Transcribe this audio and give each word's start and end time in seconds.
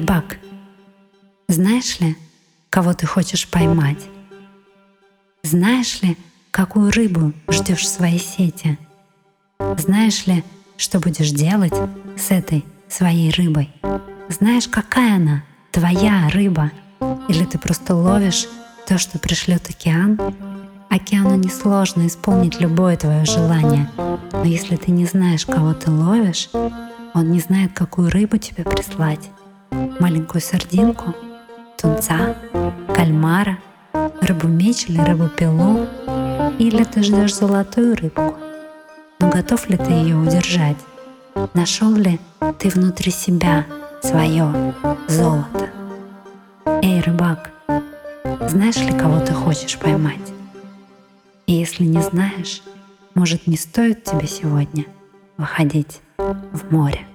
рыбак, 0.00 0.38
знаешь 1.48 2.00
ли, 2.00 2.16
кого 2.70 2.94
ты 2.94 3.06
хочешь 3.06 3.46
поймать? 3.46 4.02
Знаешь 5.42 6.00
ли, 6.00 6.16
какую 6.50 6.90
рыбу 6.90 7.34
ждешь 7.50 7.82
в 7.82 7.88
своей 7.88 8.18
сети? 8.18 8.78
Знаешь 9.76 10.26
ли, 10.26 10.42
что 10.78 11.00
будешь 11.00 11.32
делать 11.32 11.74
с 12.16 12.30
этой 12.30 12.64
своей 12.88 13.30
рыбой? 13.30 13.70
Знаешь, 14.30 14.68
какая 14.68 15.16
она, 15.16 15.42
твоя 15.70 16.30
рыба? 16.30 16.70
Или 17.28 17.44
ты 17.44 17.58
просто 17.58 17.94
ловишь 17.94 18.46
то, 18.86 18.96
что 18.96 19.18
пришлет 19.18 19.68
океан? 19.68 20.18
Океану 20.88 21.36
несложно 21.36 22.06
исполнить 22.06 22.58
любое 22.58 22.96
твое 22.96 23.26
желание, 23.26 23.90
но 24.32 24.44
если 24.44 24.76
ты 24.76 24.92
не 24.92 25.04
знаешь, 25.04 25.44
кого 25.44 25.74
ты 25.74 25.90
ловишь, 25.90 26.48
он 27.14 27.32
не 27.32 27.40
знает, 27.40 27.72
какую 27.74 28.08
рыбу 28.10 28.38
тебе 28.38 28.64
прислать. 28.64 29.30
Маленькую 30.00 30.40
сардинку, 30.40 31.14
тунца, 31.76 32.34
кальмара, 32.94 33.58
рыбу-меч 34.22 34.86
или 34.88 34.98
рыбу-пилу, 34.98 35.86
или 36.58 36.84
ты 36.84 37.02
ждешь 37.02 37.34
золотую 37.34 37.96
рыбку. 37.96 38.34
Но 39.18 39.28
готов 39.28 39.68
ли 39.68 39.76
ты 39.76 39.92
ее 39.92 40.16
удержать? 40.16 40.78
Нашел 41.52 41.92
ли 41.92 42.18
ты 42.58 42.70
внутри 42.70 43.12
себя 43.12 43.66
свое 44.02 44.74
золото? 45.06 45.68
Эй, 46.64 47.02
рыбак, 47.02 47.50
знаешь 48.48 48.78
ли, 48.78 48.98
кого 48.98 49.20
ты 49.20 49.34
хочешь 49.34 49.78
поймать? 49.78 50.32
И 51.46 51.52
если 51.52 51.84
не 51.84 52.00
знаешь, 52.00 52.62
может, 53.14 53.46
не 53.46 53.58
стоит 53.58 54.04
тебе 54.04 54.26
сегодня 54.26 54.86
выходить 55.36 56.00
в 56.16 56.72
море. 56.72 57.06